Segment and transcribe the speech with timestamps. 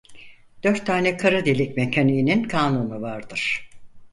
[0.63, 3.69] Dört tane kara delik mekaniğinin kanunu vardır.